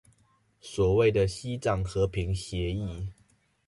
[0.59, 3.09] 所謂的西藏和平協議